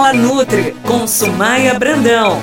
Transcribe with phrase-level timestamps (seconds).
[0.00, 2.40] Fala Nutri com Sumaia Brandão.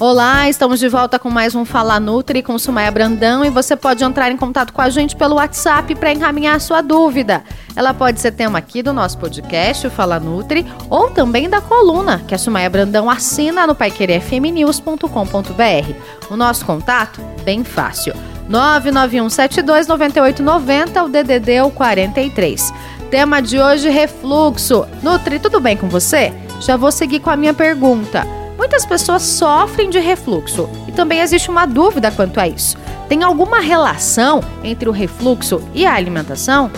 [0.00, 4.02] Olá, estamos de volta com mais um Fala Nutri com Sumaia Brandão e você pode
[4.02, 7.44] entrar em contato com a gente pelo WhatsApp para encaminhar sua dúvida.
[7.76, 12.24] Ela pode ser tema aqui do nosso podcast, o Fala Nutri, ou também da coluna
[12.26, 15.94] que a Sumaia Brandão assina no paiquerefmnews.com.br.
[16.28, 17.20] O nosso contato?
[17.44, 18.14] Bem fácil.
[18.50, 22.74] 991729890, o DDD é o 43.
[23.12, 24.84] Tema de hoje, refluxo.
[25.04, 26.34] Nutri, tudo bem com você?
[26.60, 28.26] Já vou seguir com a minha pergunta.
[28.58, 32.76] Muitas pessoas sofrem de refluxo e também existe uma dúvida quanto a isso.
[33.08, 36.70] Tem alguma relação entre o refluxo e a alimentação?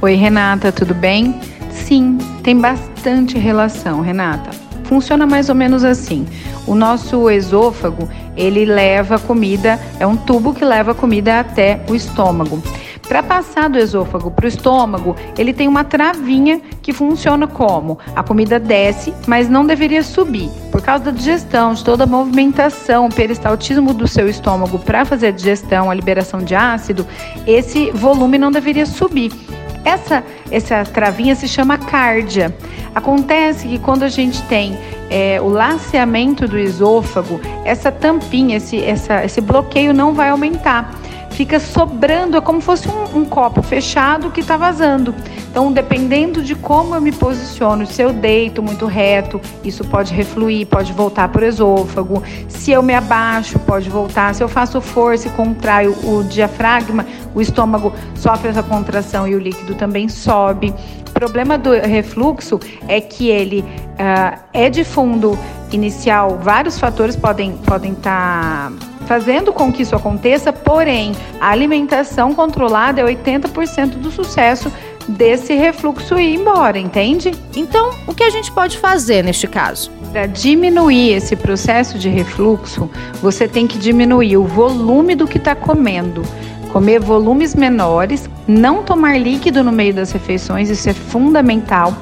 [0.00, 1.40] Oi, Renata, tudo bem?
[1.70, 4.50] Sim, tem bastante relação, Renata.
[4.84, 6.24] Funciona mais ou menos assim.
[6.66, 12.62] O nosso esôfago, ele leva comida, é um tubo que leva comida até o estômago.
[13.14, 18.24] Para passar do esôfago para o estômago, ele tem uma travinha que funciona como a
[18.24, 20.50] comida desce, mas não deveria subir.
[20.72, 25.28] Por causa da digestão, de toda a movimentação, o peristaltismo do seu estômago para fazer
[25.28, 27.06] a digestão, a liberação de ácido,
[27.46, 29.30] esse volume não deveria subir.
[29.84, 32.52] Essa, essa travinha se chama cárdia.
[32.96, 34.76] Acontece que quando a gente tem
[35.08, 41.03] é, o laceamento do esôfago, essa tampinha, esse, essa, esse bloqueio não vai aumentar
[41.34, 45.14] fica sobrando, é como se fosse um, um copo fechado que está vazando.
[45.50, 50.66] Então, dependendo de como eu me posiciono, se eu deito muito reto, isso pode refluir,
[50.66, 52.22] pode voltar para o esôfago.
[52.48, 54.34] Se eu me abaixo, pode voltar.
[54.34, 59.38] Se eu faço força e contraio o diafragma, o estômago sofre essa contração e o
[59.38, 60.72] líquido também sobe.
[61.08, 65.38] O problema do refluxo é que ele uh, é de fundo
[65.72, 67.64] inicial, vários fatores podem estar.
[67.64, 68.72] Podem tá
[69.04, 74.72] fazendo com que isso aconteça, porém, a alimentação controlada é 80% do sucesso
[75.08, 77.30] desse refluxo ir embora, entende?
[77.54, 79.90] Então, o que a gente pode fazer neste caso?
[80.12, 82.88] Para diminuir esse processo de refluxo,
[83.20, 86.22] você tem que diminuir o volume do que está comendo.
[86.74, 91.96] Comer volumes menores, não tomar líquido no meio das refeições, isso é fundamental.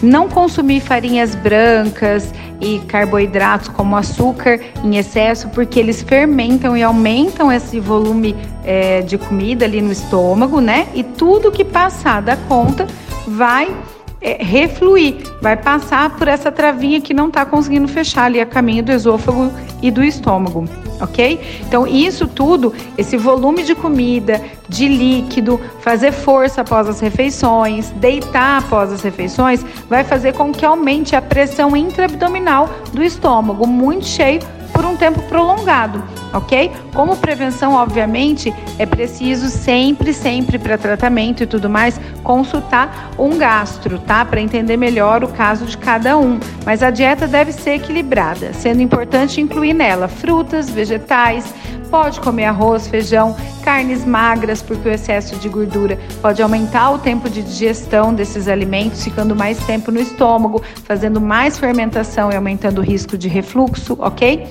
[0.00, 7.50] Não consumir farinhas brancas e carboidratos como açúcar em excesso, porque eles fermentam e aumentam
[7.50, 10.86] esse volume é, de comida ali no estômago, né?
[10.94, 12.86] E tudo que passar da conta
[13.26, 13.76] vai
[14.20, 18.84] é, refluir, vai passar por essa travinha que não está conseguindo fechar ali a caminho
[18.84, 20.68] do esôfago e do estômago
[21.02, 21.60] ok?
[21.66, 28.58] Então, isso tudo, esse volume de comida, de líquido, fazer força após as refeições, deitar
[28.58, 34.40] após as refeições, vai fazer com que aumente a pressão intraabdominal do estômago, muito cheio
[34.72, 36.02] por um tempo prolongado,
[36.32, 36.70] ok?
[36.94, 43.98] Como prevenção, obviamente, é preciso sempre, sempre para tratamento e tudo mais, consultar um gastro,
[43.98, 44.24] tá?
[44.24, 46.38] Para entender melhor o caso de cada um.
[46.64, 51.52] Mas a dieta deve ser equilibrada, sendo importante incluir nela frutas, vegetais,
[51.92, 57.28] pode comer arroz, feijão, carnes magras, porque o excesso de gordura pode aumentar o tempo
[57.28, 62.82] de digestão desses alimentos, ficando mais tempo no estômago, fazendo mais fermentação e aumentando o
[62.82, 64.48] risco de refluxo, ok?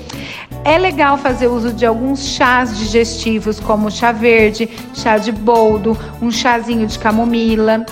[0.63, 6.29] É legal fazer uso de alguns chás digestivos, como chá verde, chá de boldo, um
[6.29, 7.83] chazinho de camomila.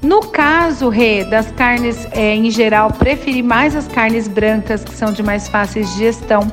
[0.00, 5.12] No caso, Rê, das carnes é, em geral, preferir mais as carnes brancas, que são
[5.12, 6.46] de mais fácil digestão,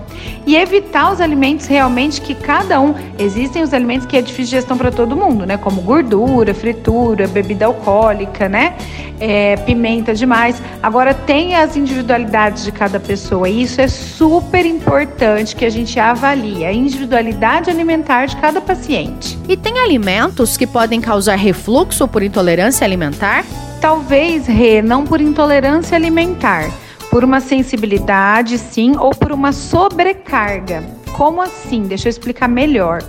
[0.48, 2.96] e evitar os alimentos realmente que cada um.
[3.20, 5.58] Existem os alimentos que é difícil de digestão para todo mundo, né?
[5.58, 8.76] Como gordura, fritura, bebida alcoólica, né?
[9.20, 10.62] É, pimenta demais.
[10.82, 16.00] Agora, tem as individualidades de cada pessoa, e isso é super importante que a gente
[16.00, 19.38] avalie a individualidade alimentar de cada paciente.
[19.48, 23.35] E tem alimentos que podem causar refluxo por intolerância alimentar?
[23.82, 26.70] Talvez, Rê, não por intolerância alimentar,
[27.10, 30.84] por uma sensibilidade, sim, ou por uma sobrecarga.
[31.14, 31.84] Como assim?
[31.84, 33.02] Deixa eu explicar melhor.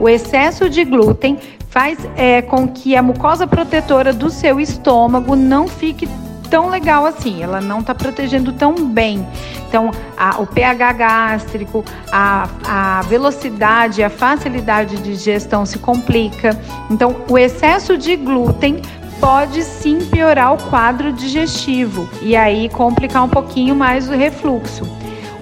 [0.00, 1.38] O excesso de glúten
[1.68, 6.08] faz é, com que a mucosa protetora do seu estômago não fique
[6.50, 9.26] tão legal assim, ela não está protegendo tão bem.
[9.66, 11.82] Então, a, o pH gástrico,
[12.12, 16.54] a, a velocidade, a facilidade de digestão se complica.
[16.90, 18.82] Então, o excesso de glúten
[19.22, 24.84] pode sim piorar o quadro digestivo e aí complicar um pouquinho mais o refluxo.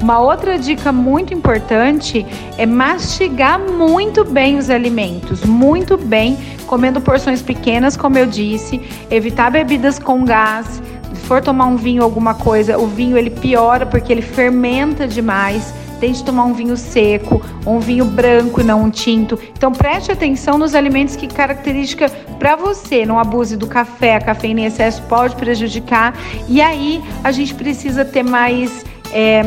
[0.02, 2.26] Uma outra dica muito importante
[2.58, 6.36] é mastigar muito bem os alimentos, muito bem,
[6.66, 10.82] comendo porções pequenas, como eu disse, evitar bebidas com gás.
[11.14, 15.72] Se for tomar um vinho alguma coisa, o vinho ele piora porque ele fermenta demais.
[16.00, 19.38] Tente tomar um vinho seco, um vinho branco e não um tinto.
[19.52, 22.10] Então preste atenção nos alimentos que característica
[22.40, 26.14] para você não abuse do café, a cafeína em excesso pode prejudicar.
[26.48, 28.84] E aí a gente precisa ter mais.
[29.12, 29.42] É,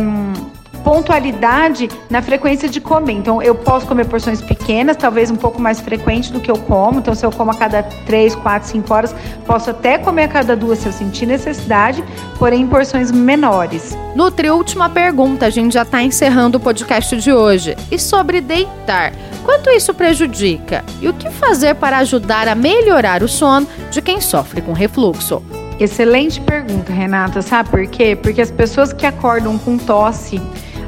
[0.83, 3.13] pontualidade na frequência de comer.
[3.13, 6.99] Então, eu posso comer porções pequenas, talvez um pouco mais frequente do que eu como.
[6.99, 9.15] Então, se eu como a cada 3, 4, 5 horas,
[9.45, 12.03] posso até comer a cada duas se eu sentir necessidade,
[12.37, 13.97] porém em porções menores.
[14.15, 17.75] Nutri, última pergunta, a gente já está encerrando o podcast de hoje.
[17.89, 19.13] E sobre deitar?
[19.43, 20.83] Quanto isso prejudica?
[21.01, 25.43] E o que fazer para ajudar a melhorar o sono de quem sofre com refluxo?
[25.79, 27.41] Excelente pergunta, Renata.
[27.41, 28.15] Sabe por quê?
[28.15, 30.39] Porque as pessoas que acordam com tosse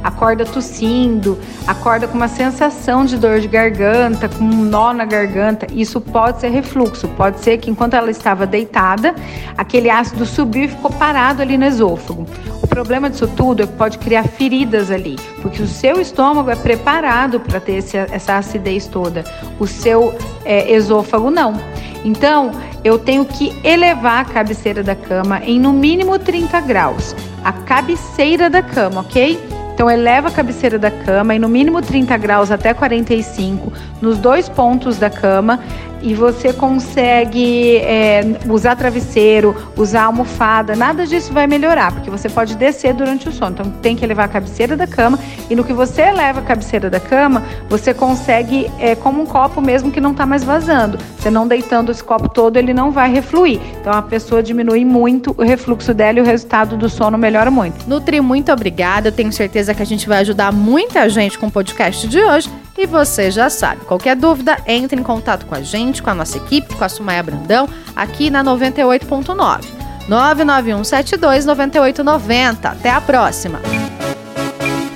[0.06, 5.66] acorda tossindo, acorda com uma sensação de dor de garganta, com um nó na garganta.
[5.74, 9.16] Isso pode ser refluxo, pode ser que enquanto ela estava deitada,
[9.57, 12.28] aquele ácido subiu e ficou parado ali no esôfago.
[12.62, 16.56] O problema disso tudo é que pode criar feridas ali, porque o seu estômago é
[16.56, 19.24] preparado para ter esse, essa acidez toda,
[19.60, 20.16] o seu
[20.46, 21.60] é, esôfago não.
[22.04, 22.52] Então,
[22.84, 27.16] eu tenho que elevar a cabeceira da cama em no mínimo 30 graus.
[27.44, 29.55] A cabeceira da cama, ok?
[29.75, 34.48] Então eleva a cabeceira da cama em no mínimo 30 graus até 45 nos dois
[34.48, 35.60] pontos da cama
[36.06, 42.56] e você consegue é, usar travesseiro, usar almofada, nada disso vai melhorar, porque você pode
[42.56, 43.54] descer durante o sono.
[43.54, 45.18] Então tem que elevar a cabeceira da cama
[45.50, 49.60] e no que você eleva a cabeceira da cama, você consegue, é, como um copo
[49.60, 51.00] mesmo que não está mais vazando.
[51.18, 53.60] Você não deitando esse copo todo, ele não vai refluir.
[53.81, 57.90] Então a pessoa diminui muito o refluxo dela e o resultado do sono melhora muito.
[57.90, 59.07] Nutri, muito obrigada.
[59.07, 62.65] Eu tenho certeza que a gente vai ajudar muita gente com o podcast de hoje.
[62.77, 66.36] E você já sabe, qualquer dúvida, entre em contato com a gente, com a nossa
[66.38, 69.63] equipe, com a Sumaia Brandão, aqui na 98.9.
[70.10, 72.66] 991729890.
[72.66, 73.62] Até a próxima.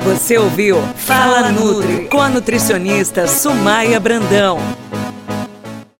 [0.01, 4.57] Você ouviu Fala Nutri com a nutricionista Sumaia Brandão.